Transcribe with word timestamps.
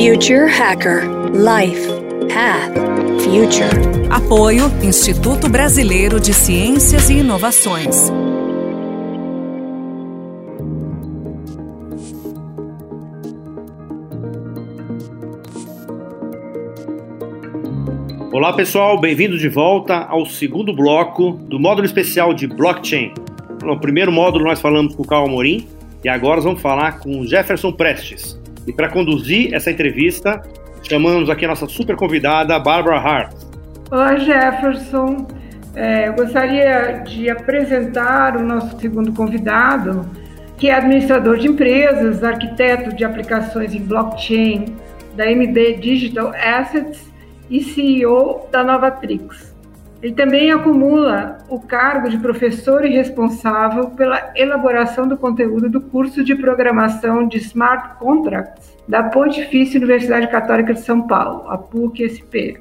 Future 0.00 0.46
Hacker 0.46 1.02
Life 1.34 1.86
Path 2.32 2.72
Future. 3.22 4.08
Apoio 4.08 4.64
Instituto 4.82 5.46
Brasileiro 5.46 6.18
de 6.18 6.32
Ciências 6.32 7.10
e 7.10 7.18
Inovações. 7.18 8.10
Olá 18.32 18.54
pessoal, 18.54 18.98
bem-vindos 18.98 19.38
de 19.38 19.50
volta 19.50 19.96
ao 19.96 20.24
segundo 20.24 20.74
bloco 20.74 21.32
do 21.32 21.60
módulo 21.60 21.84
especial 21.84 22.32
de 22.32 22.46
blockchain. 22.46 23.12
No 23.62 23.78
primeiro 23.78 24.10
módulo 24.10 24.46
nós 24.46 24.62
falamos 24.62 24.94
com 24.94 25.02
o 25.02 25.06
Carl 25.06 25.26
Amorim 25.26 25.68
e 26.02 26.08
agora 26.08 26.36
nós 26.36 26.44
vamos 26.44 26.62
falar 26.62 27.00
com 27.00 27.20
o 27.20 27.26
Jefferson 27.26 27.70
Prestes. 27.70 28.39
E 28.66 28.72
para 28.72 28.88
conduzir 28.88 29.54
essa 29.54 29.70
entrevista, 29.70 30.42
chamamos 30.82 31.30
aqui 31.30 31.44
a 31.44 31.48
nossa 31.48 31.66
super 31.66 31.96
convidada, 31.96 32.58
Barbara 32.58 32.98
Hart. 32.98 33.32
Olá, 33.90 34.16
Jefferson. 34.16 35.26
É, 35.74 36.08
eu 36.08 36.14
gostaria 36.14 37.02
de 37.06 37.30
apresentar 37.30 38.36
o 38.36 38.42
nosso 38.42 38.78
segundo 38.78 39.12
convidado, 39.12 40.04
que 40.58 40.68
é 40.68 40.74
administrador 40.74 41.38
de 41.38 41.48
empresas, 41.48 42.22
arquiteto 42.22 42.94
de 42.94 43.04
aplicações 43.04 43.74
em 43.74 43.80
blockchain 43.80 44.76
da 45.16 45.30
MD 45.30 45.74
Digital 45.74 46.32
Assets 46.34 47.10
e 47.48 47.62
CEO 47.62 48.48
da 48.50 48.62
Novatrix. 48.62 49.49
Ele 50.02 50.14
também 50.14 50.50
acumula 50.50 51.38
o 51.48 51.60
cargo 51.60 52.08
de 52.08 52.16
professor 52.18 52.84
e 52.86 52.88
responsável 52.88 53.90
pela 53.90 54.32
elaboração 54.34 55.06
do 55.06 55.16
conteúdo 55.16 55.68
do 55.68 55.80
curso 55.80 56.24
de 56.24 56.34
programação 56.34 57.28
de 57.28 57.36
Smart 57.36 57.98
Contracts 57.98 58.76
da 58.88 59.02
Pontifícia 59.02 59.78
Universidade 59.78 60.28
Católica 60.28 60.72
de 60.72 60.80
São 60.80 61.06
Paulo, 61.06 61.50
a 61.50 61.58
PUC-SP. 61.58 62.60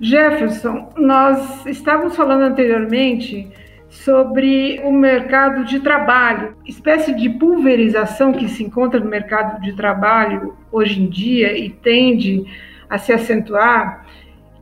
Jefferson, 0.00 0.88
nós 0.96 1.64
estávamos 1.66 2.16
falando 2.16 2.42
anteriormente 2.42 3.48
sobre 3.88 4.80
o 4.82 4.90
mercado 4.90 5.64
de 5.64 5.78
trabalho, 5.78 6.56
espécie 6.66 7.14
de 7.14 7.28
pulverização 7.28 8.32
que 8.32 8.48
se 8.48 8.64
encontra 8.64 8.98
no 8.98 9.10
mercado 9.10 9.60
de 9.60 9.74
trabalho 9.74 10.56
hoje 10.72 11.02
em 11.02 11.08
dia 11.10 11.56
e 11.56 11.68
tende 11.68 12.46
a 12.88 12.96
se 12.96 13.12
acentuar 13.12 14.01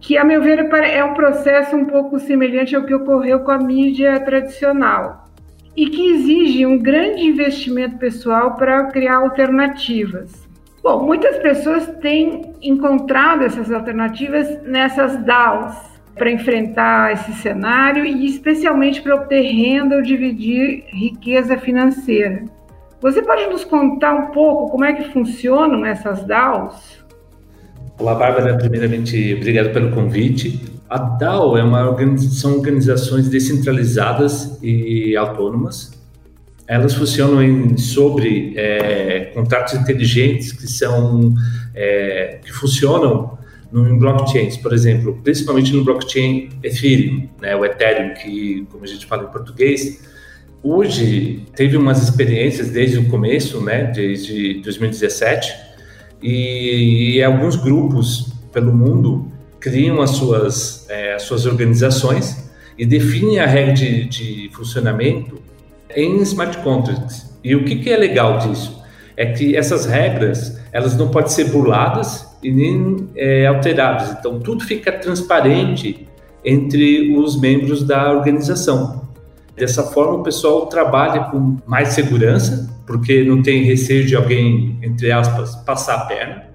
que, 0.00 0.16
a 0.16 0.24
meu 0.24 0.42
ver, 0.42 0.58
é 0.58 1.04
um 1.04 1.14
processo 1.14 1.76
um 1.76 1.84
pouco 1.84 2.18
semelhante 2.18 2.74
ao 2.74 2.84
que 2.84 2.94
ocorreu 2.94 3.40
com 3.40 3.50
a 3.50 3.58
mídia 3.58 4.18
tradicional 4.20 5.26
e 5.76 5.86
que 5.88 6.10
exige 6.12 6.66
um 6.66 6.78
grande 6.78 7.22
investimento 7.22 7.98
pessoal 7.98 8.54
para 8.54 8.84
criar 8.86 9.16
alternativas. 9.16 10.48
Bom, 10.82 11.04
muitas 11.04 11.38
pessoas 11.38 11.86
têm 12.00 12.54
encontrado 12.62 13.44
essas 13.44 13.70
alternativas 13.70 14.62
nessas 14.62 15.16
DAOs 15.24 15.76
para 16.14 16.30
enfrentar 16.30 17.12
esse 17.12 17.32
cenário 17.34 18.04
e 18.04 18.26
especialmente 18.26 19.02
para 19.02 19.14
obter 19.14 19.42
renda 19.42 19.96
ou 19.96 20.02
dividir 20.02 20.84
riqueza 20.88 21.58
financeira. 21.58 22.44
Você 23.00 23.22
pode 23.22 23.46
nos 23.46 23.64
contar 23.64 24.14
um 24.14 24.26
pouco 24.28 24.70
como 24.70 24.84
é 24.84 24.92
que 24.92 25.10
funcionam 25.12 25.84
essas 25.84 26.24
DAOs? 26.24 26.99
Olá, 28.00 28.14
Bárbara. 28.14 28.56
Primeiramente, 28.56 29.34
obrigado 29.34 29.74
pelo 29.74 29.90
convite. 29.90 30.58
A 30.88 30.96
DAO 30.96 31.58
é 31.58 31.62
uma 31.62 31.94
são 32.16 32.56
organizações 32.56 33.28
descentralizadas 33.28 34.58
e 34.62 35.14
autônomas. 35.14 35.92
Elas 36.66 36.94
funcionam 36.94 37.42
em, 37.42 37.76
sobre 37.76 38.54
é, 38.56 39.30
contratos 39.34 39.74
inteligentes 39.74 40.50
que 40.50 40.66
são 40.66 41.34
é, 41.74 42.38
que 42.42 42.50
funcionam 42.50 43.36
em 43.70 43.98
blockchains, 43.98 44.56
por 44.56 44.72
exemplo, 44.72 45.20
principalmente 45.22 45.74
no 45.74 45.84
blockchain 45.84 46.48
Ethereum, 46.62 47.28
né, 47.38 47.54
o 47.54 47.66
Ethereum, 47.66 48.14
que 48.14 48.66
como 48.72 48.82
a 48.82 48.86
gente 48.86 49.04
fala 49.04 49.24
em 49.24 49.30
português, 49.30 50.00
hoje 50.62 51.44
teve 51.54 51.76
umas 51.76 52.02
experiências 52.02 52.70
desde 52.70 52.96
o 52.96 53.10
começo, 53.10 53.60
né, 53.60 53.92
desde 53.94 54.54
2017 54.62 55.69
e, 56.22 57.16
e 57.16 57.22
alguns 57.22 57.56
grupos 57.56 58.32
pelo 58.52 58.72
mundo 58.72 59.26
criam 59.58 60.00
as 60.00 60.10
suas, 60.10 60.88
é, 60.88 61.14
as 61.14 61.22
suas 61.22 61.46
organizações 61.46 62.50
e 62.78 62.86
definem 62.86 63.38
a 63.38 63.46
regra 63.46 63.74
de, 63.74 64.04
de, 64.08 64.50
funcionamento 64.52 65.40
em 65.94 66.20
smart 66.22 66.58
contracts. 66.58 67.30
E 67.44 67.54
o 67.54 67.64
que, 67.64 67.76
que 67.76 67.90
é 67.90 67.96
legal 67.96 68.38
disso? 68.38 68.82
É 69.16 69.26
que 69.26 69.54
essas 69.54 69.84
regras 69.84 70.58
elas 70.72 70.96
não 70.96 71.08
podem 71.08 71.30
ser 71.30 71.44
burladas 71.50 72.26
e 72.42 72.50
nem 72.50 73.08
é, 73.14 73.46
alteradas. 73.46 74.16
Então 74.18 74.40
tudo 74.40 74.64
fica 74.64 74.90
transparente 74.92 76.06
entre 76.44 77.14
os 77.16 77.38
membros 77.38 77.82
da 77.82 78.10
organização. 78.10 79.08
Dessa 79.54 79.82
forma, 79.82 80.14
o 80.14 80.22
pessoal 80.22 80.66
trabalha 80.66 81.24
com 81.24 81.58
mais 81.66 81.88
segurança, 81.88 82.69
porque 82.90 83.22
não 83.22 83.40
tem 83.40 83.62
receio 83.62 84.04
de 84.04 84.16
alguém, 84.16 84.76
entre 84.82 85.12
aspas, 85.12 85.54
passar 85.54 85.94
a 85.94 86.06
perna, 86.06 86.46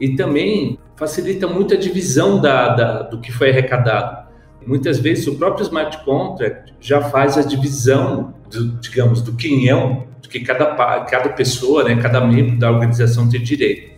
e 0.00 0.16
também 0.16 0.76
facilita 0.96 1.46
muito 1.46 1.72
a 1.72 1.76
divisão 1.76 2.40
da, 2.40 2.74
da, 2.74 3.02
do 3.02 3.20
que 3.20 3.30
foi 3.30 3.50
arrecadado. 3.50 4.26
Muitas 4.66 4.98
vezes 4.98 5.28
o 5.28 5.36
próprio 5.36 5.62
smart 5.62 6.04
contract 6.04 6.74
já 6.80 7.00
faz 7.00 7.38
a 7.38 7.42
divisão, 7.42 8.34
do, 8.50 8.72
digamos, 8.80 9.22
do 9.22 9.34
quinhão, 9.34 10.08
do 10.20 10.28
que 10.28 10.40
cada, 10.40 10.66
cada 11.04 11.28
pessoa, 11.28 11.84
né, 11.84 11.94
cada 12.02 12.26
membro 12.26 12.58
da 12.58 12.72
organização 12.72 13.28
tem 13.28 13.40
direito. 13.40 13.92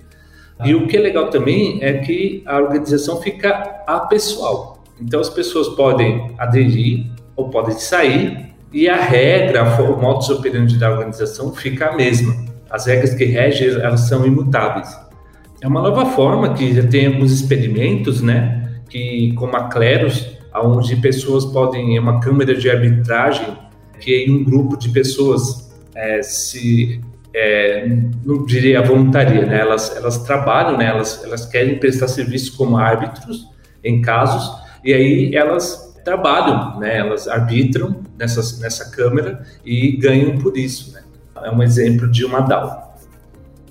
E 0.63 0.75
o 0.75 0.87
que 0.87 0.99
é 0.99 1.01
legal 1.01 1.31
também 1.31 1.79
é 1.83 1.95
que 1.95 2.43
a 2.45 2.59
organização 2.59 3.23
fica 3.23 3.83
apessoal. 3.87 4.85
Então 5.01 5.19
as 5.19 5.31
pessoas 5.31 5.67
podem 5.69 6.31
aderir 6.37 7.07
ou 7.35 7.49
podem 7.49 7.79
sair 7.79 8.50
e 8.73 8.89
a 8.89 8.97
regra, 8.97 9.65
o 9.83 10.01
modus 10.01 10.31
operandi 10.31 10.79
da 10.79 10.91
organização 10.91 11.53
fica 11.53 11.91
a 11.91 11.97
mesma. 11.97 12.37
As 12.71 12.87
regras 12.87 13.15
que 13.15 13.25
regem, 13.25 13.69
elas 13.69 14.09
são 14.09 14.25
imutáveis. 14.25 14.89
É 15.61 15.67
uma 15.67 15.83
nova 15.83 16.07
forma 16.07 16.55
que 16.55 16.73
já 16.73 16.87
tem 16.87 17.07
alguns 17.07 17.33
experimentos, 17.33 18.23
né? 18.23 18.81
Que 18.89 19.33
como 19.35 19.57
a 19.57 19.65
Cleros, 19.65 20.39
onde 20.55 20.97
pessoas 20.97 21.45
podem, 21.47 21.97
é 21.97 22.01
uma 22.01 22.21
câmara 22.21 22.55
de 22.55 22.71
arbitragem, 22.71 23.59
que 23.99 24.31
um 24.31 24.45
grupo 24.45 24.77
de 24.77 24.89
pessoas 24.89 25.71
é, 25.95 26.23
se 26.23 27.01
é, 27.35 27.87
não 28.25 28.45
diria 28.45 28.83
voluntaria, 28.83 29.45
né? 29.45 29.61
Elas, 29.61 29.97
elas 29.97 30.19
trabalham, 30.19 30.79
né? 30.79 30.87
Elas, 30.87 31.23
elas 31.25 31.45
querem 31.45 31.79
prestar 31.79 32.07
serviço 32.09 32.57
como 32.57 32.77
árbitros 32.77 33.49
em 33.83 34.01
casos 34.01 34.61
e 34.85 34.95
aí 34.95 35.35
elas 35.35 35.90
trabalham, 36.05 36.79
né? 36.79 36.99
Elas 36.99 37.29
arbitram 37.29 38.03
nessas, 38.19 38.61
nessa 38.61 38.91
câmera 38.91 39.43
e 39.65 39.97
ganham 39.97 40.39
por 40.39 40.57
isso, 40.57 40.93
né? 40.95 41.03
É 41.43 41.51
um 41.51 41.63
exemplo 41.63 42.11
de 42.11 42.25
uma 42.25 42.41
DAO. 42.41 42.95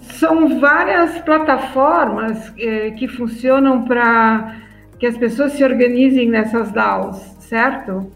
São 0.01 0.59
várias 0.59 1.19
plataformas 1.19 2.51
eh, 2.57 2.91
que 2.91 3.07
funcionam 3.07 3.83
para 3.85 4.55
que 4.99 5.05
as 5.05 5.17
pessoas 5.17 5.53
se 5.53 5.63
organizem 5.63 6.29
nessas 6.29 6.71
DAOs, 6.71 7.17
certo? 7.39 8.11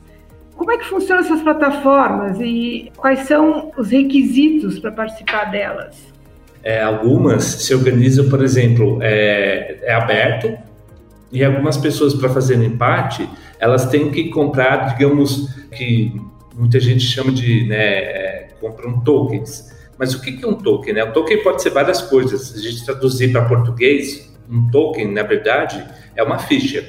Como 0.55 0.71
é 0.71 0.77
que 0.77 0.85
funcionam 0.85 1.23
essas 1.23 1.41
plataformas 1.41 2.39
e 2.39 2.91
quais 2.97 3.19
são 3.19 3.71
os 3.77 3.89
requisitos 3.89 4.79
para 4.79 4.91
participar 4.91 5.45
delas? 5.45 6.13
É, 6.61 6.81
algumas 6.81 7.43
se 7.43 7.73
organizam, 7.73 8.29
por 8.29 8.43
exemplo, 8.43 8.99
é, 9.01 9.79
é 9.81 9.93
aberto 9.93 10.57
e 11.33 11.43
algumas 11.43 11.75
pessoas 11.75 12.13
para 12.13 12.29
fazerem 12.29 12.77
parte 12.77 13.27
elas 13.63 13.85
têm 13.85 14.11
que 14.11 14.25
comprar, 14.25 14.93
digamos, 14.93 15.47
que 15.71 16.21
muita 16.53 16.81
gente 16.81 16.99
chama 16.99 17.31
de, 17.31 17.65
né, 17.65 17.77
é, 17.77 18.47
compram 18.59 18.99
tokens. 18.99 19.71
Mas 19.97 20.13
o 20.13 20.21
que 20.21 20.43
é 20.43 20.47
um 20.47 20.55
token? 20.55 20.93
Né? 20.93 21.03
Um 21.05 21.13
token 21.13 21.41
pode 21.41 21.61
ser 21.61 21.69
várias 21.69 22.01
coisas. 22.01 22.41
Se 22.41 22.59
a 22.59 22.61
gente 22.61 22.83
traduzir 22.83 23.31
para 23.31 23.45
português, 23.45 24.35
um 24.49 24.69
token, 24.69 25.13
na 25.13 25.23
verdade, 25.23 25.81
é 26.13 26.21
uma 26.21 26.37
ficha. 26.39 26.85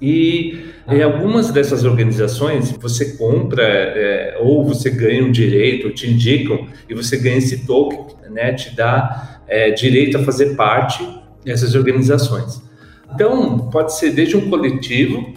E 0.00 0.70
em 0.88 1.02
algumas 1.02 1.50
dessas 1.50 1.84
organizações, 1.84 2.70
você 2.70 3.18
compra 3.18 3.62
é, 3.62 4.38
ou 4.40 4.64
você 4.64 4.88
ganha 4.88 5.22
um 5.22 5.30
direito, 5.30 5.90
te 5.90 6.10
indicam, 6.10 6.66
e 6.88 6.94
você 6.94 7.18
ganha 7.18 7.36
esse 7.36 7.66
token, 7.66 8.06
né, 8.30 8.54
te 8.54 8.74
dá 8.74 9.42
é, 9.46 9.70
direito 9.70 10.16
a 10.16 10.24
fazer 10.24 10.56
parte 10.56 11.06
dessas 11.44 11.74
organizações. 11.74 12.69
Então, 13.14 13.58
pode 13.70 13.96
ser 13.96 14.10
desde 14.10 14.36
um 14.36 14.48
coletivo 14.48 15.32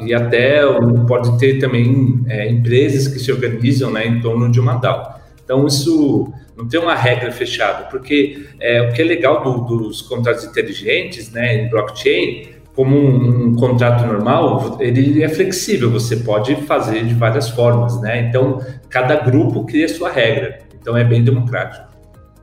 e 0.00 0.14
até 0.14 0.60
pode 1.06 1.38
ter 1.38 1.58
também 1.58 2.24
é, 2.28 2.48
empresas 2.50 3.08
que 3.08 3.18
se 3.18 3.30
organizam 3.32 3.90
né, 3.90 4.06
em 4.06 4.20
torno 4.20 4.50
de 4.50 4.60
uma 4.60 4.74
DAO. 4.74 5.18
Então, 5.44 5.66
isso 5.66 6.32
não 6.56 6.66
tem 6.66 6.80
uma 6.80 6.94
regra 6.94 7.30
fechada, 7.30 7.84
porque 7.84 8.46
é, 8.60 8.82
o 8.82 8.92
que 8.92 9.00
é 9.00 9.04
legal 9.04 9.42
do, 9.42 9.76
dos 9.76 10.02
contratos 10.02 10.44
inteligentes 10.44 11.30
né, 11.30 11.62
em 11.62 11.70
blockchain, 11.70 12.48
como 12.74 12.96
um, 12.96 13.46
um, 13.46 13.54
contrato 13.54 14.06
normal, 14.06 14.76
ele 14.80 15.22
é 15.22 15.28
flexível, 15.28 15.90
você 15.90 16.16
pode 16.16 16.54
fazer 16.62 17.04
de 17.04 17.14
várias 17.14 17.48
formas. 17.48 18.00
Né? 18.00 18.28
Então, 18.28 18.60
cada 18.88 19.16
grupo 19.16 19.64
cria 19.64 19.88
sua 19.88 20.10
regra, 20.10 20.60
então 20.80 20.96
é 20.96 21.02
bem 21.02 21.24
democrático. 21.24 21.87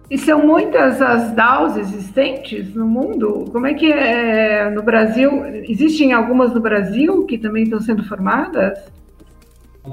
E 0.10 0.18
são 0.18 0.46
muitas 0.46 1.02
as 1.02 1.34
DAOs 1.34 1.78
existentes 1.78 2.74
no 2.76 2.86
mundo? 2.86 3.46
Como 3.52 3.66
é 3.66 3.74
que 3.74 3.92
é 3.92 4.70
no 4.70 4.84
Brasil? 4.84 5.44
Existem 5.68 6.14
algumas 6.14 6.54
no 6.54 6.60
Brasil 6.60 7.26
que 7.26 7.38
também 7.38 7.64
estão 7.64 7.82
sendo 7.82 8.04
formadas? 8.04 8.78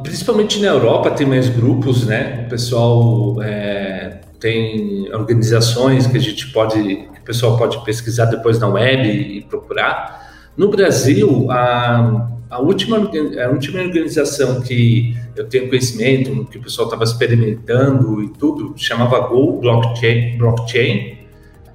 Principalmente 0.03 0.61
na 0.61 0.69
Europa 0.69 1.11
tem 1.11 1.27
mais 1.27 1.49
grupos, 1.49 2.07
né? 2.07 2.45
O 2.47 2.51
pessoal 2.51 3.43
é, 3.43 4.21
tem 4.39 5.13
organizações 5.15 6.07
que 6.07 6.17
a 6.17 6.21
gente 6.21 6.51
pode, 6.53 6.83
que 6.83 7.21
o 7.21 7.25
pessoal 7.25 7.57
pode 7.57 7.83
pesquisar 7.85 8.27
depois 8.27 8.59
na 8.59 8.69
web 8.69 9.09
e 9.09 9.43
procurar. 9.43 10.51
No 10.57 10.69
Brasil, 10.69 11.51
a, 11.51 12.29
a, 12.51 12.61
última, 12.61 12.99
a 12.99 13.49
última 13.49 13.81
organização 13.81 14.61
que 14.61 15.17
eu 15.37 15.49
tenho 15.49 15.69
conhecimento, 15.69 16.45
que 16.47 16.59
o 16.59 16.63
pessoal 16.63 16.89
estava 16.89 17.05
experimentando 17.05 18.23
e 18.23 18.29
tudo, 18.31 18.75
chamava 18.77 19.19
Go 19.21 19.61
Blockchain. 19.61 20.37
blockchain 20.37 21.19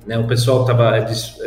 né? 0.05 0.17
O 0.17 0.25
pessoal 0.25 0.65
tava, 0.65 0.99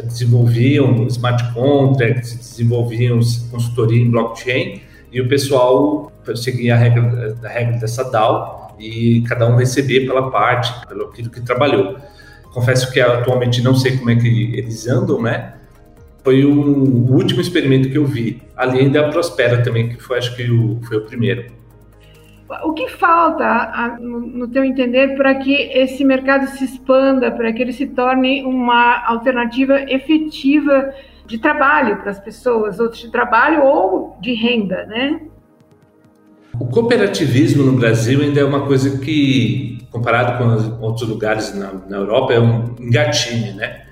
desenvolviam 0.05 1.07
smart 1.07 1.53
contracts, 1.55 2.35
desenvolviam 2.37 3.19
consultoria 3.51 4.03
em 4.03 4.11
blockchain 4.11 4.83
e 5.11 5.21
o 5.21 5.29
pessoal 5.29 6.13
seguia 6.37 6.75
a 6.75 6.79
regra, 6.79 7.37
a 7.43 7.49
regra 7.49 7.79
dessa 7.79 8.05
DAO 8.11 8.77
e 8.79 9.23
cada 9.23 9.47
um 9.47 9.57
recebia 9.57 10.07
pela 10.07 10.31
parte, 10.31 10.87
pelo 10.87 11.07
aquilo 11.07 11.31
que 11.31 11.41
trabalhou. 11.41 11.97
Confesso 12.53 12.93
que 12.93 13.01
atualmente 13.01 13.63
não 13.63 13.75
sei 13.75 13.97
como 13.97 14.11
é 14.11 14.17
que 14.17 14.55
eles 14.57 14.87
andam, 14.87 15.23
né? 15.23 15.55
foi 16.23 16.45
o, 16.45 16.53
último 17.13 17.41
experimento 17.41 17.89
que 17.89 17.99
eu 17.99 18.05
vi, 18.05 18.43
além 18.57 18.91
da 18.91 19.09
Prospera 19.09 19.63
também, 19.63 19.89
que 19.89 20.03
foi 20.03 20.19
acho 20.19 20.35
que 20.37 20.51
o, 20.51 20.81
foi 20.83 20.99
o 20.99 21.03
primeiro. 21.03 21.47
O 22.65 22.73
que 22.73 22.89
falta, 22.89 23.97
no 24.01 24.49
teu 24.49 24.65
entender, 24.65 25.17
para 25.17 25.37
que 25.37 25.53
esse 25.53 26.05
mercado 26.05 26.49
se 26.49 26.65
expanda, 26.65 27.31
para 27.31 27.53
que 27.53 27.63
ele 27.63 27.73
se 27.73 27.87
torne 27.87 28.43
uma 28.43 29.07
alternativa 29.07 29.81
efetiva 29.89 30.93
de 31.27 31.39
trabalho 31.39 31.99
para 31.99 32.11
as 32.11 32.19
pessoas, 32.19 32.81
ou 32.81 32.91
de 32.91 33.09
trabalho 33.11 33.63
ou 33.63 34.17
de 34.21 34.35
renda, 34.35 34.85
né? 34.87 35.21
O 36.59 36.67
cooperativismo 36.67 37.63
no 37.63 37.79
Brasil 37.79 38.21
ainda 38.21 38.41
é 38.41 38.45
uma 38.45 38.67
coisa 38.67 38.99
que, 38.99 39.79
comparado 39.91 40.37
com 40.37 40.85
outros 40.85 41.09
lugares 41.09 41.55
na, 41.55 41.73
na 41.89 41.99
Europa, 41.99 42.33
é 42.33 42.41
um 42.41 42.75
engatinho, 42.81 43.55
né? 43.55 43.87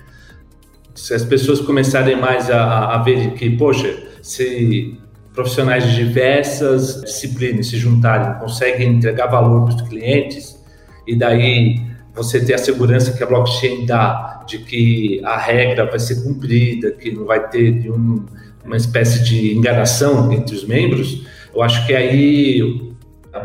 se 0.99 1.13
as 1.13 1.23
pessoas 1.23 1.61
começarem 1.61 2.17
mais 2.17 2.51
a, 2.51 2.95
a 2.95 2.97
ver 3.01 3.31
que, 3.31 3.49
poxa, 3.51 3.95
se 4.21 4.98
profissionais 5.39 5.85
de 5.85 5.95
diversas 5.95 7.01
disciplinas 7.01 7.67
se 7.67 7.77
juntarem, 7.77 8.37
conseguem 8.41 8.95
entregar 8.95 9.27
valor 9.27 9.65
para 9.65 9.75
os 9.75 9.81
clientes, 9.83 10.61
e 11.07 11.15
daí 11.15 11.81
você 12.13 12.43
ter 12.43 12.55
a 12.55 12.57
segurança 12.57 13.13
que 13.13 13.23
a 13.23 13.25
blockchain 13.25 13.85
dá 13.85 14.43
de 14.45 14.57
que 14.57 15.21
a 15.23 15.37
regra 15.37 15.85
vai 15.85 15.97
ser 15.97 16.21
cumprida, 16.23 16.91
que 16.91 17.11
não 17.11 17.25
vai 17.25 17.47
ter 17.47 17.71
nenhum, 17.71 18.25
uma 18.65 18.75
espécie 18.75 19.23
de 19.23 19.55
enganação 19.55 20.29
entre 20.33 20.53
os 20.53 20.67
membros, 20.67 21.25
eu 21.55 21.61
acho 21.61 21.87
que 21.87 21.95
aí 21.95 22.91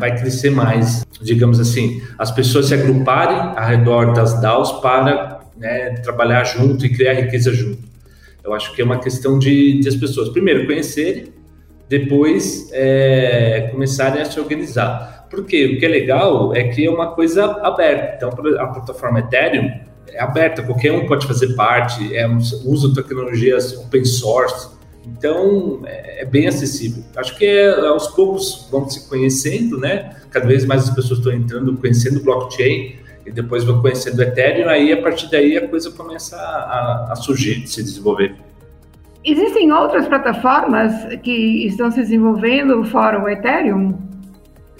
vai 0.00 0.18
crescer 0.18 0.50
mais, 0.50 1.06
digamos 1.22 1.60
assim, 1.60 2.02
as 2.18 2.32
pessoas 2.32 2.66
se 2.66 2.74
agruparem 2.74 3.56
ao 3.56 3.68
redor 3.68 4.12
das 4.14 4.40
DAOs 4.40 4.72
para 4.80 5.42
né, 5.56 5.90
trabalhar 6.02 6.42
junto 6.42 6.84
e 6.84 6.88
criar 6.88 7.12
riqueza 7.12 7.52
junto. 7.54 7.84
Eu 8.42 8.52
acho 8.52 8.74
que 8.74 8.82
é 8.82 8.84
uma 8.84 8.98
questão 8.98 9.38
de, 9.38 9.78
de 9.78 9.88
as 9.88 9.94
pessoas, 9.94 10.30
primeiro, 10.30 10.66
conhecerem, 10.66 11.33
depois 11.98 12.68
é, 12.72 13.68
começarem 13.70 14.20
a 14.20 14.24
se 14.24 14.38
organizar. 14.40 15.26
Porque 15.30 15.66
o 15.66 15.78
que 15.78 15.84
é 15.84 15.88
legal 15.88 16.54
é 16.54 16.64
que 16.64 16.84
é 16.84 16.90
uma 16.90 17.12
coisa 17.12 17.44
aberta. 17.62 18.14
Então, 18.16 18.30
a 18.58 18.66
plataforma 18.66 19.20
Ethereum 19.20 19.70
é 20.08 20.20
aberta, 20.20 20.62
qualquer 20.62 20.92
um 20.92 21.06
pode 21.06 21.26
fazer 21.26 21.54
parte, 21.54 22.14
é, 22.16 22.26
usa 22.26 22.94
tecnologias 22.94 23.76
open 23.78 24.04
source, 24.04 24.68
então 25.06 25.82
é, 25.84 26.22
é 26.22 26.24
bem 26.24 26.46
acessível. 26.46 27.02
Acho 27.16 27.36
que 27.36 27.44
é, 27.44 27.68
aos 27.86 28.08
poucos 28.08 28.68
vão 28.70 28.88
se 28.88 29.08
conhecendo, 29.08 29.78
né? 29.78 30.16
Cada 30.30 30.46
vez 30.46 30.64
mais 30.64 30.88
as 30.88 30.94
pessoas 30.94 31.18
estão 31.18 31.32
entrando, 31.32 31.76
conhecendo 31.76 32.22
blockchain, 32.22 32.96
e 33.26 33.30
depois 33.32 33.64
vão 33.64 33.80
conhecendo 33.80 34.22
Ethereum, 34.22 34.68
aí 34.68 34.92
a 34.92 35.00
partir 35.00 35.30
daí 35.30 35.56
a 35.56 35.66
coisa 35.66 35.90
começa 35.90 36.36
a, 36.36 37.12
a 37.12 37.16
surgir, 37.16 37.66
se 37.66 37.82
desenvolver. 37.82 38.36
Existem 39.24 39.72
outras 39.72 40.06
plataformas 40.06 40.92
que 41.22 41.66
estão 41.66 41.90
se 41.90 42.00
desenvolvendo 42.00 42.84
fora 42.84 43.22
o 43.22 43.28
Ethereum? 43.28 43.96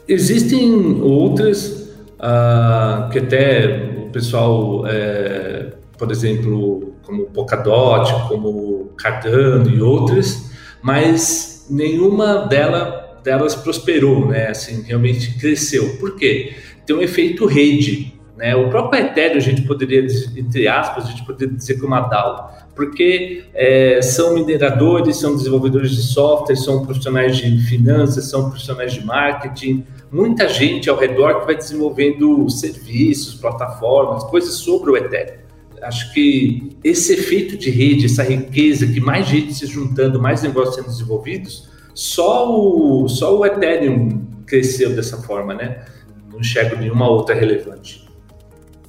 Existem 0.06 1.00
outras 1.00 1.96
uh, 2.18 3.08
que 3.10 3.20
até 3.20 3.90
o 4.04 4.10
pessoal, 4.10 4.86
é, 4.86 5.72
por 5.96 6.10
exemplo, 6.10 6.94
como 7.02 7.24
Polkadot, 7.26 8.28
como 8.28 8.90
Cardano 8.98 9.70
e 9.70 9.80
outras, 9.80 10.50
mas 10.82 11.66
nenhuma 11.70 12.46
dela, 12.46 13.18
delas 13.24 13.54
prosperou, 13.54 14.28
né? 14.28 14.48
Assim, 14.48 14.82
realmente 14.82 15.38
cresceu. 15.38 15.96
Por 15.96 16.16
quê? 16.16 16.54
Tem 16.84 16.94
um 16.94 17.00
efeito 17.00 17.46
rede. 17.46 18.13
Né? 18.36 18.54
O 18.56 18.68
próprio 18.68 19.00
Ethereum, 19.00 19.36
a 19.36 19.40
gente 19.40 19.62
poderia, 19.62 20.04
entre 20.36 20.66
aspas, 20.66 21.04
a 21.06 21.10
gente 21.10 21.24
poderia 21.24 21.54
dizer 21.54 21.74
que 21.74 21.84
é 21.84 21.86
uma 21.86 22.00
DAO, 22.00 22.50
porque 22.74 23.44
é, 23.54 24.02
são 24.02 24.34
mineradores, 24.34 25.16
são 25.16 25.36
desenvolvedores 25.36 25.92
de 25.92 26.02
software, 26.02 26.56
são 26.56 26.84
profissionais 26.84 27.36
de 27.36 27.56
finanças, 27.62 28.28
são 28.28 28.50
profissionais 28.50 28.92
de 28.92 29.04
marketing, 29.04 29.86
muita 30.10 30.48
gente 30.48 30.90
ao 30.90 30.96
redor 30.96 31.40
que 31.40 31.46
vai 31.46 31.56
desenvolvendo 31.56 32.48
serviços, 32.50 33.34
plataformas, 33.34 34.24
coisas 34.24 34.54
sobre 34.54 34.90
o 34.90 34.96
Ethereum. 34.96 35.44
Acho 35.82 36.12
que 36.14 36.76
esse 36.82 37.12
efeito 37.12 37.58
de 37.58 37.70
rede, 37.70 38.06
essa 38.06 38.22
riqueza, 38.22 38.86
que 38.86 39.00
mais 39.00 39.26
gente 39.26 39.52
se 39.52 39.66
juntando, 39.66 40.20
mais 40.20 40.42
negócios 40.42 40.76
sendo 40.76 40.86
desenvolvidos, 40.86 41.68
só 41.94 42.50
o, 42.50 43.06
só 43.08 43.38
o 43.38 43.44
Ethereum 43.44 44.24
cresceu 44.46 44.94
dessa 44.96 45.18
forma, 45.18 45.54
né? 45.54 45.84
Não 46.30 46.40
enxergo 46.40 46.76
nenhuma 46.76 47.08
outra 47.08 47.34
relevante. 47.34 48.03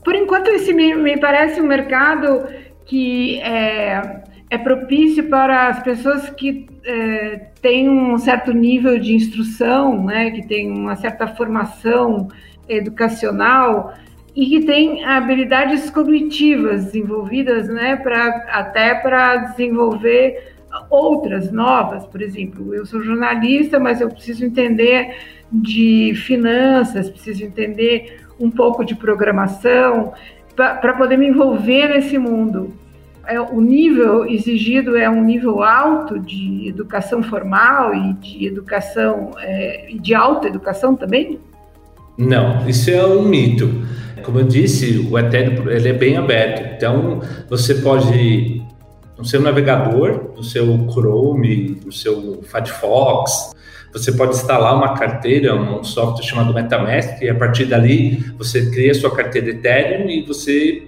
Por 0.06 0.16
enquanto, 0.16 0.50
esse 0.50 0.72
me, 0.72 0.94
me 0.94 1.20
parece 1.20 1.60
um 1.60 1.66
mercado 1.66 2.46
que 2.86 3.40
é, 3.42 4.22
é 4.52 4.58
propício 4.60 5.28
para 5.28 5.68
as 5.68 5.82
pessoas 5.82 6.30
que 6.30 6.68
é, 6.86 7.48
têm 7.60 7.90
um 7.90 8.16
certo 8.20 8.54
nível 8.54 9.00
de 9.00 9.16
instrução, 9.16 10.06
né, 10.06 10.30
que 10.30 10.48
têm 10.48 10.72
uma 10.72 10.96
certa 10.96 11.28
formação 11.28 12.28
educacional 12.70 13.96
e 14.36 14.46
que 14.46 14.66
têm 14.66 15.04
habilidades 15.04 15.90
cognitivas 15.90 16.86
desenvolvidas, 16.86 17.68
né, 17.68 17.96
pra, 17.96 18.28
até 18.52 18.94
para 18.94 19.38
desenvolver 19.38 20.54
outras 20.90 21.52
novas. 21.52 22.06
Por 22.06 22.22
exemplo, 22.22 22.76
eu 22.76 22.86
sou 22.86 23.02
jornalista, 23.02 23.80
mas 23.80 24.02
eu 24.02 24.10
preciso 24.10 24.46
entender 24.46 25.16
de 25.52 26.14
finanças, 26.16 27.10
preciso 27.10 27.44
entender 27.44 28.25
um 28.40 28.50
pouco 28.50 28.84
de 28.84 28.96
programação, 28.96 30.14
para 30.56 30.94
poder 30.94 31.18
me 31.18 31.28
envolver 31.28 31.90
nesse 31.90 32.18
mundo. 32.18 32.74
É, 33.28 33.40
o 33.42 33.60
nível 33.60 34.26
exigido 34.26 34.96
é 34.96 35.10
um 35.10 35.24
nível 35.24 35.64
alto 35.64 36.20
de 36.20 36.68
educação 36.68 37.24
formal 37.24 37.94
e 37.94 38.14
de 38.14 38.46
educação 38.46 39.32
é, 39.40 39.90
de 40.00 40.14
alta 40.14 40.48
educação 40.48 40.96
também? 40.96 41.40
Não, 42.18 42.68
isso 42.68 42.92
é 42.92 43.06
um 43.06 43.24
mito. 43.24 43.70
Como 44.24 44.40
eu 44.40 44.46
disse, 44.46 45.08
o 45.12 45.18
Ethereum 45.18 45.70
ele 45.70 45.90
é 45.90 45.94
bem 45.94 46.18
aberto. 46.18 46.76
Então, 46.76 47.22
você 47.50 47.76
pode 47.76 48.64
no 49.18 49.26
seu 49.26 49.42
navegador, 49.42 50.32
no 50.36 50.44
seu 50.44 50.66
Chrome, 50.92 51.80
no 51.86 51.92
seu 51.92 52.42
Firefox, 52.44 53.54
você 53.96 54.12
pode 54.12 54.36
instalar 54.36 54.76
uma 54.76 54.94
carteira, 54.94 55.56
um 55.56 55.82
software 55.82 56.26
chamado 56.26 56.54
MetaMask, 56.54 57.22
e 57.22 57.30
a 57.30 57.36
partir 57.36 57.64
dali 57.64 58.18
você 58.38 58.70
cria 58.70 58.94
sua 58.94 59.10
carteira 59.16 59.52
Ethereum 59.52 60.10
e 60.10 60.22
você 60.22 60.84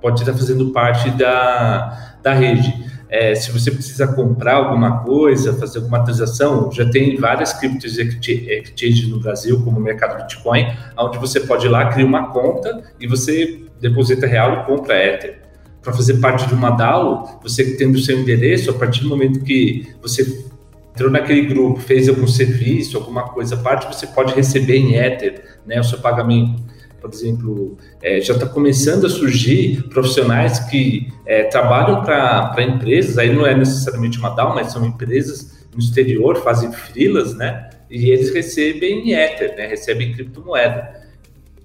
pode 0.00 0.20
estar 0.20 0.34
fazendo 0.34 0.72
parte 0.72 1.10
da, 1.10 2.16
da 2.20 2.34
rede. 2.34 2.74
É, 3.08 3.36
se 3.36 3.52
você 3.52 3.70
precisa 3.70 4.08
comprar 4.08 4.54
alguma 4.54 5.04
coisa, 5.04 5.54
fazer 5.54 5.78
alguma 5.78 6.02
transação, 6.02 6.72
já 6.72 6.84
tem 6.90 7.16
várias 7.16 7.52
criptos 7.52 7.96
exchanges 7.96 9.06
no 9.06 9.20
Brasil, 9.20 9.62
como 9.62 9.78
o 9.78 9.80
mercado 9.80 10.20
Bitcoin, 10.20 10.66
onde 10.98 11.18
você 11.18 11.38
pode 11.38 11.66
ir 11.66 11.68
lá, 11.68 11.86
criar 11.86 12.06
uma 12.06 12.32
conta 12.32 12.82
e 12.98 13.06
você 13.06 13.62
deposita 13.80 14.26
real 14.26 14.54
e 14.54 14.66
compra 14.66 14.96
Ether. 14.96 15.38
Para 15.80 15.92
fazer 15.92 16.14
parte 16.14 16.48
de 16.48 16.54
uma 16.54 16.70
DAO, 16.70 17.38
você 17.40 17.76
tendo 17.76 17.94
o 17.94 18.00
seu 18.00 18.18
endereço, 18.18 18.72
a 18.72 18.74
partir 18.74 19.02
do 19.02 19.08
momento 19.08 19.38
que 19.44 19.94
você 20.02 20.52
entrou 20.94 21.10
naquele 21.10 21.42
grupo, 21.42 21.80
fez 21.80 22.08
algum 22.08 22.26
serviço, 22.26 22.96
alguma 22.96 23.24
coisa 23.24 23.56
parte, 23.56 23.86
você 23.86 24.06
pode 24.06 24.32
receber 24.32 24.76
em 24.76 24.94
Ether 24.94 25.44
né, 25.66 25.80
o 25.80 25.84
seu 25.84 25.98
pagamento. 25.98 26.62
Por 27.00 27.10
exemplo, 27.12 27.76
é, 28.00 28.20
já 28.20 28.32
está 28.32 28.46
começando 28.46 29.04
a 29.04 29.10
surgir 29.10 29.82
profissionais 29.90 30.60
que 30.60 31.12
é, 31.26 31.42
trabalham 31.44 32.02
para 32.02 32.62
empresas, 32.62 33.18
aí 33.18 33.34
não 33.34 33.44
é 33.44 33.54
necessariamente 33.54 34.18
uma 34.18 34.30
DAO, 34.30 34.54
mas 34.54 34.72
são 34.72 34.86
empresas 34.86 35.66
no 35.74 35.80
exterior, 35.80 36.42
fazem 36.42 36.72
frilas, 36.72 37.34
né? 37.34 37.68
E 37.90 38.10
eles 38.10 38.32
recebem 38.32 39.10
em 39.10 39.12
Ether, 39.12 39.54
né? 39.54 39.66
Recebem 39.66 40.12
criptomoeda. 40.12 41.03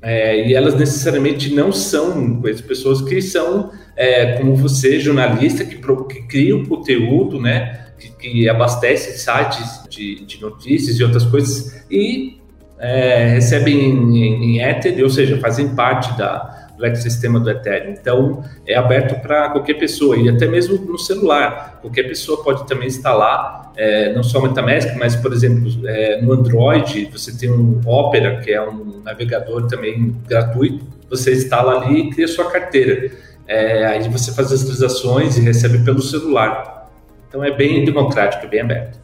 É, 0.01 0.47
e 0.47 0.53
elas 0.53 0.75
necessariamente 0.75 1.53
não 1.53 1.71
são 1.73 2.41
pessoas 2.41 3.01
que 3.01 3.21
são, 3.21 3.71
é, 3.97 4.33
como 4.37 4.55
você, 4.55 4.99
jornalista, 4.99 5.65
que, 5.65 5.75
que 5.75 6.21
cria 6.27 6.55
o 6.55 6.65
conteúdo, 6.67 7.39
né, 7.39 7.87
que, 7.99 8.09
que 8.11 8.49
abastece 8.49 9.17
sites 9.17 9.83
de, 9.89 10.25
de, 10.25 10.41
notícias 10.41 10.97
e 10.97 11.03
outras 11.03 11.25
coisas, 11.25 11.83
e 11.91 12.37
é, 12.77 13.27
recebem 13.27 13.77
em, 13.77 14.17
em, 14.17 14.43
em 14.45 14.61
Ether, 14.61 15.03
ou 15.03 15.09
seja, 15.09 15.37
fazem 15.37 15.75
parte 15.75 16.17
da, 16.17 16.58
ecossistema 16.85 17.39
do 17.39 17.49
Ethereum. 17.49 17.91
Então, 17.91 18.43
é 18.65 18.75
aberto 18.75 19.21
para 19.21 19.49
qualquer 19.49 19.75
pessoa, 19.75 20.17
e 20.17 20.29
até 20.29 20.47
mesmo 20.47 20.77
no 20.77 20.97
celular. 20.97 21.79
Qualquer 21.81 22.03
pessoa 22.03 22.43
pode 22.43 22.67
também 22.67 22.87
instalar, 22.87 23.71
é, 23.75 24.13
não 24.13 24.23
só 24.23 24.39
o 24.39 24.43
MetaMask, 24.43 24.95
mas, 24.97 25.15
por 25.15 25.33
exemplo, 25.33 25.69
é, 25.85 26.21
no 26.21 26.33
Android, 26.33 27.09
você 27.11 27.37
tem 27.37 27.51
um 27.51 27.81
Opera, 27.85 28.39
que 28.41 28.51
é 28.51 28.61
um 28.61 29.01
navegador 29.03 29.67
também 29.67 30.15
gratuito, 30.27 30.85
você 31.09 31.33
instala 31.33 31.81
ali 31.81 32.01
e 32.01 32.09
cria 32.11 32.27
sua 32.27 32.51
carteira. 32.51 33.11
É, 33.47 33.85
aí 33.85 34.07
você 34.09 34.31
faz 34.33 34.51
as 34.51 34.63
transações 34.63 35.37
e 35.37 35.41
recebe 35.41 35.79
pelo 35.79 36.01
celular. 36.01 36.87
Então, 37.27 37.43
é 37.43 37.51
bem 37.51 37.83
democrático, 37.83 38.45
é 38.45 38.49
bem 38.49 38.61
aberto. 38.61 38.99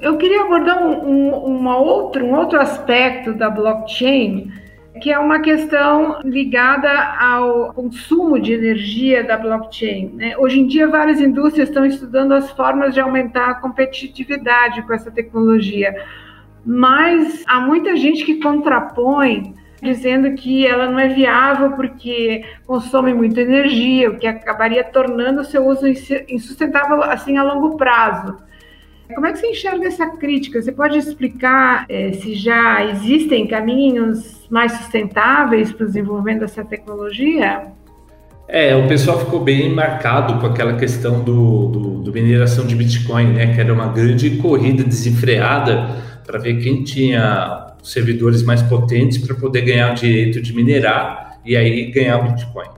Eu 0.00 0.16
queria 0.16 0.42
abordar 0.42 0.82
um, 0.82 1.08
um, 1.08 1.34
uma 1.44 1.76
outro, 1.76 2.24
um 2.24 2.34
outro 2.36 2.60
aspecto 2.60 3.34
da 3.34 3.50
blockchain, 3.50 4.52
que 5.00 5.12
é 5.12 5.18
uma 5.18 5.40
questão 5.40 6.20
ligada 6.24 6.90
ao 7.18 7.72
consumo 7.72 8.38
de 8.38 8.52
energia 8.52 9.24
da 9.24 9.36
blockchain. 9.36 10.12
Né? 10.14 10.36
Hoje 10.36 10.60
em 10.60 10.66
dia, 10.66 10.88
várias 10.88 11.20
indústrias 11.20 11.68
estão 11.68 11.84
estudando 11.84 12.32
as 12.32 12.50
formas 12.50 12.94
de 12.94 13.00
aumentar 13.00 13.50
a 13.50 13.54
competitividade 13.54 14.82
com 14.82 14.92
essa 14.92 15.10
tecnologia, 15.10 15.94
mas 16.64 17.44
há 17.46 17.60
muita 17.60 17.96
gente 17.96 18.24
que 18.24 18.40
contrapõe 18.40 19.54
dizendo 19.82 20.34
que 20.34 20.66
ela 20.66 20.90
não 20.90 20.98
é 20.98 21.08
viável 21.08 21.72
porque 21.72 22.44
consome 22.66 23.14
muita 23.14 23.40
energia, 23.40 24.10
o 24.10 24.18
que 24.18 24.26
acabaria 24.26 24.82
tornando 24.82 25.40
o 25.40 25.44
seu 25.44 25.66
uso 25.66 25.86
insustentável 26.28 27.02
assim 27.02 27.36
a 27.36 27.42
longo 27.42 27.76
prazo. 27.76 28.47
Como 29.14 29.26
é 29.26 29.32
que 29.32 29.38
você 29.38 29.48
enxerga 29.48 29.86
essa 29.86 30.06
crítica? 30.06 30.60
Você 30.60 30.70
pode 30.70 30.98
explicar 30.98 31.86
é, 31.88 32.12
se 32.12 32.34
já 32.34 32.84
existem 32.84 33.46
caminhos 33.46 34.46
mais 34.50 34.72
sustentáveis 34.72 35.72
para 35.72 35.84
o 35.84 35.86
desenvolvimento 35.86 36.40
dessa 36.40 36.64
tecnologia? 36.64 37.62
É, 38.46 38.74
o 38.74 38.86
pessoal 38.86 39.18
ficou 39.18 39.40
bem 39.40 39.74
marcado 39.74 40.38
com 40.40 40.46
aquela 40.46 40.76
questão 40.76 41.22
do, 41.22 41.68
do, 41.68 42.02
do 42.02 42.12
mineração 42.12 42.66
de 42.66 42.74
Bitcoin, 42.74 43.34
né? 43.34 43.54
Que 43.54 43.60
era 43.60 43.72
uma 43.72 43.88
grande 43.88 44.36
corrida 44.38 44.82
desenfreada 44.84 45.96
para 46.26 46.38
ver 46.38 46.62
quem 46.62 46.84
tinha 46.84 47.74
servidores 47.82 48.42
mais 48.42 48.62
potentes 48.62 49.18
para 49.18 49.34
poder 49.34 49.62
ganhar 49.62 49.92
o 49.92 49.94
direito 49.94 50.40
de 50.40 50.54
minerar 50.54 51.40
e 51.44 51.56
aí 51.56 51.90
ganhar 51.90 52.18
o 52.18 52.30
Bitcoin. 52.30 52.77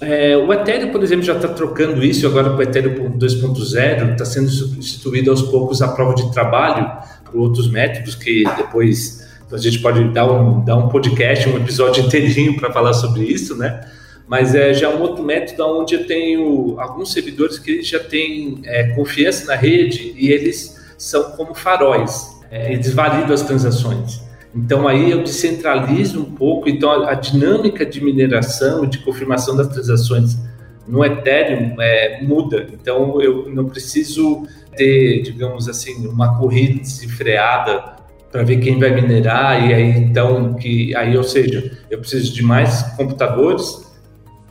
É, 0.00 0.36
o 0.36 0.52
Ethereum, 0.52 0.90
por 0.90 1.02
exemplo, 1.02 1.24
já 1.24 1.34
está 1.34 1.48
trocando 1.48 2.04
isso 2.04 2.26
agora 2.26 2.50
com 2.50 2.56
o 2.56 2.62
Ethereum 2.62 3.18
2.0, 3.18 4.12
está 4.12 4.24
sendo 4.24 4.48
substituído 4.48 5.30
aos 5.30 5.42
poucos 5.42 5.82
a 5.82 5.88
prova 5.88 6.14
de 6.14 6.30
trabalho 6.32 6.88
por 7.24 7.40
outros 7.40 7.68
métodos 7.70 8.14
que 8.14 8.44
depois 8.56 9.26
a 9.50 9.56
gente 9.56 9.80
pode 9.80 10.04
dar 10.12 10.30
um, 10.30 10.64
dar 10.64 10.76
um 10.76 10.88
podcast, 10.88 11.48
um 11.48 11.56
episódio 11.56 12.04
inteirinho 12.04 12.56
para 12.56 12.72
falar 12.72 12.92
sobre 12.92 13.24
isso, 13.24 13.56
né? 13.56 13.80
Mas 14.26 14.54
é 14.54 14.74
já 14.74 14.90
um 14.90 15.00
outro 15.00 15.24
método 15.24 15.64
onde 15.80 15.94
eu 15.94 16.06
tenho 16.06 16.78
alguns 16.78 17.12
servidores 17.12 17.58
que 17.58 17.82
já 17.82 17.98
têm 17.98 18.60
é, 18.64 18.88
confiança 18.90 19.46
na 19.46 19.54
rede 19.54 20.14
e 20.16 20.30
eles 20.30 20.78
são 20.98 21.32
como 21.32 21.54
faróis, 21.54 22.36
é, 22.50 22.72
eles 22.72 22.92
validam 22.92 23.32
as 23.32 23.42
transações. 23.42 24.20
Então 24.54 24.88
aí 24.88 25.10
eu 25.10 25.22
descentralizo 25.22 26.20
um 26.20 26.32
pouco, 26.32 26.68
então 26.68 26.90
a, 26.90 27.10
a 27.10 27.14
dinâmica 27.14 27.84
de 27.84 28.02
mineração 28.02 28.84
e 28.84 28.86
de 28.88 28.98
confirmação 28.98 29.56
das 29.56 29.68
transações 29.68 30.38
no 30.86 31.04
Ethereum 31.04 31.80
é, 31.80 32.22
muda. 32.22 32.66
Então 32.72 33.20
eu 33.20 33.48
não 33.50 33.66
preciso 33.66 34.46
ter, 34.74 35.22
digamos 35.22 35.68
assim, 35.68 36.06
uma 36.06 36.38
corrida 36.38 36.80
desenfreada 36.80 37.96
para 38.32 38.42
ver 38.42 38.58
quem 38.58 38.78
vai 38.78 38.90
minerar 38.90 39.68
e 39.68 39.74
aí 39.74 39.98
então 39.98 40.54
que 40.54 40.94
aí, 40.96 41.16
ou 41.16 41.24
seja, 41.24 41.78
eu 41.90 41.98
preciso 41.98 42.32
de 42.32 42.42
mais 42.42 42.82
computadores, 42.96 43.86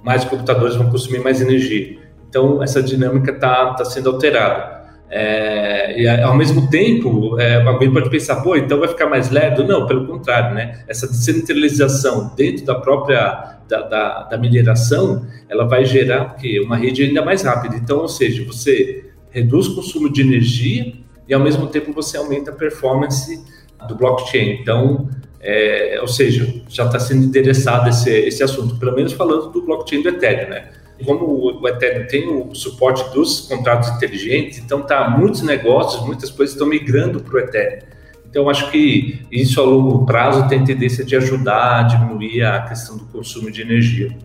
mais 0.03 0.23
computadores 0.25 0.75
vão 0.75 0.89
consumir 0.89 1.19
mais 1.19 1.41
energia. 1.41 1.97
Então 2.29 2.61
essa 2.61 2.81
dinâmica 2.81 3.31
está 3.31 3.73
tá 3.73 3.85
sendo 3.85 4.09
alterada. 4.09 4.76
É, 5.09 6.01
e 6.01 6.07
ao 6.07 6.35
mesmo 6.35 6.69
tempo, 6.69 7.39
é, 7.39 7.61
alguém 7.63 7.91
pode 7.91 8.09
pensar, 8.09 8.37
pô, 8.41 8.55
então 8.55 8.79
vai 8.79 8.89
ficar 8.89 9.07
mais 9.07 9.29
lerdo? 9.29 9.63
Não, 9.63 9.85
pelo 9.85 10.05
contrário, 10.05 10.53
né? 10.53 10.83
Essa 10.87 11.07
descentralização 11.07 12.33
dentro 12.35 12.65
da 12.65 12.75
própria 12.75 13.57
da, 13.67 13.81
da, 13.83 14.23
da 14.23 14.37
mineração, 14.37 15.25
ela 15.49 15.65
vai 15.65 15.85
gerar 15.85 16.35
que 16.35 16.59
uma 16.59 16.77
rede 16.77 17.03
ainda 17.03 17.23
mais 17.23 17.43
rápida. 17.43 17.75
Então, 17.75 17.99
ou 17.99 18.07
seja, 18.07 18.43
você 18.45 19.11
reduz 19.29 19.67
o 19.67 19.75
consumo 19.75 20.11
de 20.11 20.21
energia 20.21 20.93
e 21.27 21.33
ao 21.33 21.39
mesmo 21.39 21.67
tempo 21.67 21.93
você 21.93 22.17
aumenta 22.17 22.51
a 22.51 22.53
performance 22.53 23.43
do 23.87 23.95
blockchain. 23.95 24.59
Então, 24.61 25.09
é, 25.39 25.99
ou 26.01 26.07
seja, 26.07 26.61
já 26.67 26.85
está 26.85 26.99
sendo 26.99 27.25
endereçado 27.25 27.89
esse, 27.89 28.09
esse 28.09 28.43
assunto, 28.43 28.77
pelo 28.77 28.95
menos 28.95 29.13
falando 29.13 29.51
do 29.51 29.61
blockchain 29.61 30.01
do 30.01 30.09
Ethereum, 30.09 30.49
né? 30.49 30.69
Como 31.05 31.59
o 31.61 31.67
Ethereum 31.67 32.07
tem 32.07 32.27
o 32.27 32.55
suporte 32.55 33.13
dos 33.13 33.41
contratos 33.41 33.89
inteligentes, 33.89 34.59
então 34.59 34.81
tá 34.81 35.09
muitos 35.09 35.41
negócios, 35.41 36.05
muitas 36.05 36.29
coisas 36.29 36.55
estão 36.55 36.67
migrando 36.67 37.19
para 37.19 37.35
o 37.35 37.39
Ethereum. 37.39 37.81
Então 38.29 38.49
acho 38.49 38.69
que 38.71 39.25
isso 39.31 39.59
a 39.61 39.63
longo 39.63 40.05
prazo 40.05 40.47
tem 40.47 40.63
tendência 40.63 41.03
de 41.03 41.15
ajudar 41.15 41.79
a 41.79 41.83
diminuir 41.83 42.43
a 42.43 42.61
questão 42.61 42.97
do 42.97 43.05
consumo 43.05 43.49
de 43.49 43.61
energia. 43.61 44.15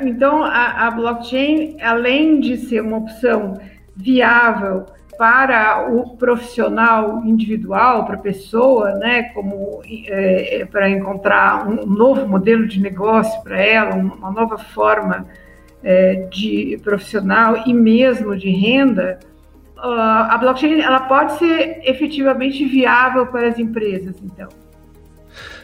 Então 0.00 0.42
a, 0.42 0.86
a 0.86 0.90
blockchain, 0.90 1.80
além 1.80 2.40
de 2.40 2.56
ser 2.56 2.80
uma 2.80 2.98
opção 2.98 3.58
viável 3.94 4.86
para 5.18 5.90
o 5.90 6.16
profissional 6.16 7.24
individual, 7.24 8.06
para 8.06 8.14
a 8.14 8.18
pessoa, 8.18 8.92
né, 8.92 9.24
como 9.34 9.82
é, 9.84 10.60
é 10.60 10.64
para 10.64 10.88
encontrar 10.88 11.68
um 11.68 11.84
novo 11.84 12.26
modelo 12.26 12.68
de 12.68 12.80
negócio 12.80 13.42
para 13.42 13.60
ela, 13.60 13.96
uma 13.96 14.30
nova 14.30 14.56
forma 14.56 15.26
é, 15.82 16.26
de 16.30 16.78
profissional 16.82 17.64
e 17.66 17.72
mesmo 17.72 18.36
de 18.36 18.50
renda, 18.50 19.18
a 19.80 20.36
blockchain 20.38 20.80
ela 20.80 21.00
pode 21.00 21.38
ser 21.38 21.80
efetivamente 21.84 22.64
viável 22.64 23.26
para 23.26 23.48
as 23.48 23.58
empresas, 23.58 24.16
então. 24.22 24.48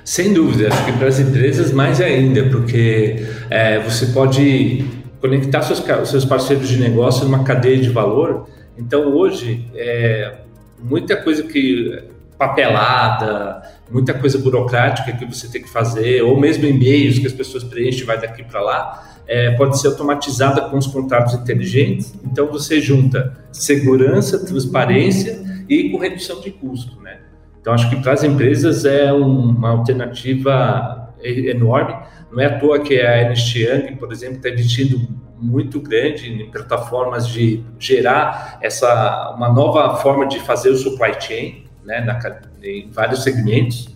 Sem 0.05 0.33
dúvida, 0.33 0.69
acho 0.69 0.85
que 0.85 0.93
para 0.93 1.09
as 1.09 1.19
empresas 1.19 1.73
mais 1.73 2.01
ainda, 2.01 2.45
porque 2.51 3.27
é, 3.51 3.81
você 3.81 4.07
pode 4.07 4.85
conectar 5.21 5.63
seus, 5.63 5.83
seus 6.09 6.25
parceiros 6.25 6.69
de 6.69 6.79
negócio 6.79 7.25
numa 7.25 7.43
cadeia 7.43 7.79
de 7.79 7.89
valor. 7.89 8.47
Então, 8.77 9.15
hoje, 9.15 9.67
é, 9.75 10.35
muita 10.79 11.17
coisa 11.17 11.43
que 11.43 12.05
papelada, 12.37 13.63
muita 13.91 14.13
coisa 14.13 14.39
burocrática 14.39 15.13
que 15.13 15.25
você 15.25 15.49
tem 15.49 15.63
que 15.63 15.71
fazer, 15.71 16.23
ou 16.23 16.39
mesmo 16.39 16.67
e-mails 16.67 17.19
que 17.19 17.27
as 17.27 17.33
pessoas 17.33 17.65
preenchem 17.65 18.05
vai 18.05 18.21
daqui 18.21 18.43
para 18.45 18.61
lá, 18.61 19.14
é, 19.27 19.51
pode 19.53 19.81
ser 19.81 19.89
automatizada 19.89 20.63
com 20.63 20.77
os 20.77 20.87
contratos 20.87 21.35
inteligentes. 21.35 22.15
Então 22.25 22.47
você 22.47 22.81
junta 22.81 23.37
segurança, 23.53 24.45
transparência 24.45 25.43
e 25.69 25.91
com 25.91 25.99
redução 25.99 26.41
de 26.41 26.51
custo, 26.51 27.01
né? 27.01 27.21
Então 27.61 27.73
acho 27.73 27.89
que 27.89 27.97
para 27.97 28.13
as 28.13 28.23
empresas 28.23 28.85
é 28.85 29.13
uma 29.13 29.71
alternativa 29.71 31.15
enorme. 31.23 31.97
Não 32.31 32.41
é 32.41 32.47
à 32.47 32.59
toa 32.59 32.81
que 32.81 33.01
a 33.01 33.23
Ernst 33.23 33.57
Young, 33.57 33.97
por 33.97 34.13
exemplo, 34.13 34.37
está 34.37 34.51
investindo 34.51 35.01
muito 35.39 35.81
grande 35.81 36.31
em 36.31 36.51
plataformas 36.51 37.29
de 37.29 37.65
gerar 37.79 38.59
essa 38.61 39.33
uma 39.37 39.53
nova 39.53 39.97
forma 39.97 40.27
de 40.27 40.41
fazer 40.41 40.71
o 40.71 40.77
supply 40.77 41.13
chain, 41.21 41.65
né, 41.85 42.01
na, 42.01 42.19
em 42.63 42.91
vários 42.91 43.23
segmentos. 43.23 43.94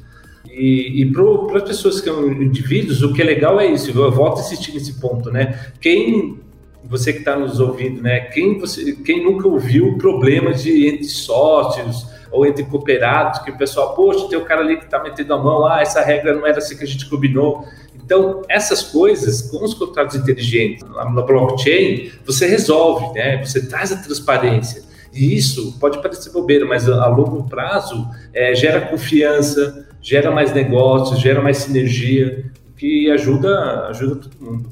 E, 0.50 1.02
e 1.02 1.12
para 1.12 1.59
as 1.59 1.62
pessoas 1.62 2.00
que 2.00 2.09
são 2.09 2.31
indivíduos, 2.31 3.02
o 3.02 3.12
que 3.12 3.23
é 3.23 3.25
legal 3.25 3.61
é 3.61 3.67
isso. 3.67 3.90
Eu 3.90 4.11
volto 4.11 4.38
a 4.38 4.40
insistir 4.40 4.73
nesse 4.73 5.00
ponto, 5.00 5.31
né? 5.31 5.73
Quem 5.81 6.40
você 6.85 7.12
que 7.12 7.19
está 7.19 7.37
nos 7.37 7.61
ouvindo, 7.61 8.00
né? 8.00 8.21
Quem 8.21 8.59
você, 8.59 8.93
quem 8.93 9.23
nunca 9.23 9.47
ouviu 9.47 9.99
problemas 9.99 10.62
de 10.62 10.88
entre 10.88 11.05
sócios 11.05 12.07
ou 12.31 12.47
entre 12.47 12.64
cooperados, 12.64 13.40
que 13.40 13.50
o 13.50 13.59
pessoal, 13.59 13.95
poxa, 13.95 14.28
tem 14.28 14.38
o 14.38 14.45
cara 14.45 14.61
ali 14.62 14.78
que 14.78 14.85
está 14.85 15.02
metendo 15.02 15.35
a 15.35 15.38
mão, 15.38 15.67
ah, 15.67 15.81
essa 15.81 16.00
regra 16.02 16.35
não 16.35 16.47
era 16.47 16.59
assim 16.59 16.76
que 16.76 16.85
a 16.85 16.87
gente 16.87 17.09
combinou. 17.09 17.64
Então, 17.95 18.43
essas 18.49 18.83
coisas, 18.83 19.43
com 19.43 19.62
os 19.62 19.75
contratos 19.75 20.17
inteligentes 20.17 20.83
na 20.88 21.23
blockchain, 21.23 22.11
você 22.25 22.47
resolve, 22.47 23.12
né? 23.12 23.45
Você 23.45 23.67
traz 23.67 23.93
a 23.93 23.97
transparência. 23.97 24.83
E 25.12 25.37
isso 25.37 25.78
pode 25.78 26.00
parecer 26.00 26.31
bobeira, 26.31 26.67
mas 26.67 26.88
a, 26.88 27.07
longo 27.07 27.45
prazo 27.45 28.09
é, 28.33 28.55
gera 28.55 28.81
confiança, 28.83 29.88
gera 30.09 30.31
mais 30.31 30.55
negócios, 30.55 31.21
gera 31.21 31.43
mais 31.43 31.59
sinergia, 31.59 32.47
que 32.79 33.11
ajuda, 33.11 33.88
ajuda 33.88 34.17
todo 34.17 34.33
mundo. 34.41 34.71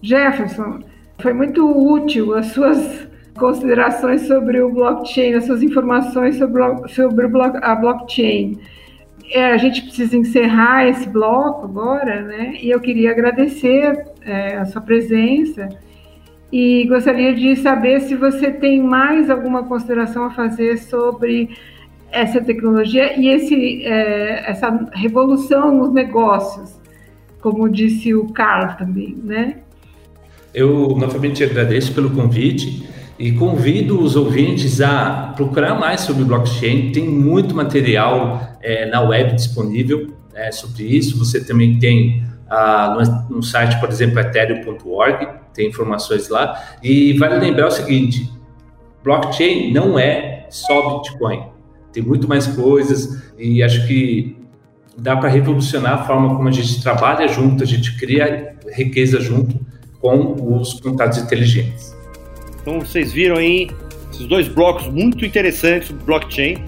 Jefferson, 0.00 0.78
foi 1.20 1.32
muito 1.32 1.66
útil 1.66 2.34
as 2.34 2.46
suas 2.46 3.08
considerações 3.36 4.28
sobre 4.28 4.60
o 4.60 4.72
blockchain, 4.72 5.34
as 5.34 5.44
suas 5.44 5.60
informações 5.60 6.36
sobre, 6.36 6.62
sobre 6.88 7.26
a 7.62 7.74
blockchain. 7.74 8.58
é, 9.32 9.50
a 9.50 9.56
gente 9.56 9.82
precisa 9.82 10.16
encerrar 10.16 10.86
esse 10.86 11.08
bloco 11.08 11.64
agora, 11.64 12.22
né? 12.22 12.58
E 12.62 12.70
eu 12.70 12.80
queria 12.80 13.10
agradecer 13.10 14.06
é, 14.22 14.56
a 14.56 14.64
sua 14.66 14.80
presença 14.80 15.68
e 16.52 16.86
gostaria 16.86 17.34
de 17.34 17.56
saber 17.56 18.00
se 18.02 18.14
você 18.14 18.52
tem 18.52 18.80
mais 18.80 19.28
alguma 19.28 19.64
consideração 19.64 20.24
a 20.24 20.30
fazer 20.30 20.78
sobre 20.78 21.50
essa 22.10 22.40
tecnologia 22.40 23.18
e 23.18 23.28
esse, 23.28 23.84
é, 23.84 24.50
essa 24.50 24.88
revolução 24.92 25.76
nos 25.76 25.92
negócios, 25.92 26.78
como 27.40 27.68
disse 27.68 28.14
o 28.14 28.32
Carlos 28.32 28.76
também, 28.76 29.16
né? 29.22 29.58
Eu 30.54 30.96
novamente 30.96 31.44
agradeço 31.44 31.92
pelo 31.94 32.10
convite 32.10 32.88
e 33.18 33.32
convido 33.32 34.00
os 34.00 34.16
ouvintes 34.16 34.80
a 34.80 35.32
procurar 35.36 35.74
mais 35.74 36.00
sobre 36.02 36.24
blockchain. 36.24 36.92
Tem 36.92 37.06
muito 37.06 37.54
material 37.54 38.56
é, 38.60 38.86
na 38.86 39.02
web 39.02 39.34
disponível 39.34 40.14
é, 40.34 40.50
sobre 40.50 40.84
isso. 40.84 41.18
Você 41.18 41.44
também 41.44 41.78
tem 41.78 42.22
ah, 42.48 42.96
no, 43.28 43.36
no, 43.36 43.42
site, 43.42 43.78
por 43.78 43.90
exemplo, 43.90 44.20
ethereum.org, 44.20 45.28
tem 45.52 45.68
informações 45.68 46.28
lá. 46.28 46.60
E 46.82 47.12
vale 47.18 47.38
lembrar 47.38 47.66
o 47.66 47.70
seguinte: 47.70 48.30
blockchain 49.04 49.72
não 49.72 49.98
é 49.98 50.46
só 50.48 50.98
Bitcoin. 50.98 51.57
Tem 51.98 52.06
muito 52.06 52.28
mais 52.28 52.46
coisas 52.46 53.20
e 53.36 53.60
acho 53.60 53.84
que 53.88 54.36
dá 54.96 55.16
para 55.16 55.28
revolucionar 55.28 55.94
a 55.94 56.04
forma 56.04 56.36
como 56.36 56.48
a 56.48 56.52
gente 56.52 56.80
trabalha 56.80 57.26
junto, 57.26 57.64
a 57.64 57.66
gente 57.66 57.98
cria 57.98 58.54
riqueza 58.72 59.20
junto 59.20 59.58
com 60.00 60.60
os 60.60 60.74
contatos 60.74 61.18
inteligentes. 61.18 61.96
Então 62.60 62.78
vocês 62.78 63.12
viram 63.12 63.34
aí 63.34 63.68
esses 64.12 64.28
dois 64.28 64.46
blocos 64.46 64.86
muito 64.86 65.26
interessantes 65.26 65.88
sobre 65.88 66.04
blockchain. 66.04 66.58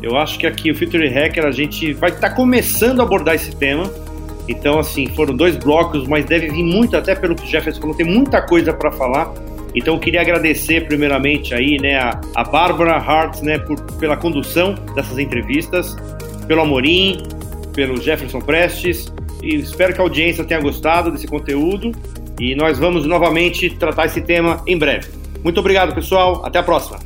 Eu 0.00 0.16
acho 0.16 0.38
que 0.38 0.46
aqui 0.46 0.70
o 0.70 0.74
Future 0.76 1.08
Hacker 1.08 1.44
a 1.44 1.50
gente 1.50 1.92
vai 1.92 2.10
estar 2.10 2.28
tá 2.28 2.34
começando 2.36 3.00
a 3.00 3.02
abordar 3.02 3.34
esse 3.34 3.56
tema. 3.56 3.90
Então, 4.46 4.78
assim, 4.78 5.08
foram 5.16 5.34
dois 5.34 5.56
blocos, 5.56 6.06
mas 6.06 6.24
deve 6.24 6.48
vir 6.48 6.62
muito, 6.62 6.96
até 6.96 7.16
pelo 7.16 7.34
que 7.34 7.42
o 7.42 7.46
Jefferson 7.48 7.80
falou, 7.80 7.96
tem 7.96 8.06
muita 8.06 8.40
coisa 8.40 8.72
para 8.72 8.92
falar. 8.92 9.34
Então, 9.76 9.94
eu 9.94 10.00
queria 10.00 10.22
agradecer 10.22 10.86
primeiramente 10.86 11.54
aí, 11.54 11.76
né, 11.78 11.96
a, 11.96 12.20
a 12.34 12.42
Bárbara 12.42 12.96
Hart, 12.96 13.42
né, 13.42 13.58
por, 13.58 13.80
pela 13.98 14.16
condução 14.16 14.74
dessas 14.94 15.18
entrevistas, 15.18 15.94
pelo 16.48 16.62
Amorim, 16.62 17.22
pelo 17.74 18.00
Jefferson 18.00 18.40
Prestes, 18.40 19.12
e 19.42 19.56
espero 19.56 19.94
que 19.94 20.00
a 20.00 20.02
audiência 20.02 20.42
tenha 20.44 20.60
gostado 20.60 21.10
desse 21.10 21.26
conteúdo. 21.26 21.92
E 22.40 22.54
nós 22.54 22.78
vamos 22.78 23.06
novamente 23.06 23.70
tratar 23.70 24.06
esse 24.06 24.20
tema 24.20 24.62
em 24.66 24.76
breve. 24.76 25.08
Muito 25.42 25.60
obrigado, 25.60 25.94
pessoal. 25.94 26.42
Até 26.44 26.58
a 26.58 26.62
próxima. 26.62 26.98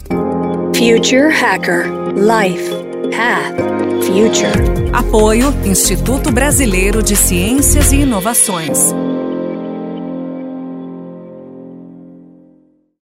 Future 0.74 1.32
Hacker 1.32 1.86
Life 2.14 2.70
Path 3.14 3.70
Future. 4.04 4.90
Apoio 4.92 5.54
Instituto 5.64 6.32
Brasileiro 6.32 7.02
de 7.02 7.14
Ciências 7.14 7.92
e 7.92 7.96
Inovações. 7.96 8.92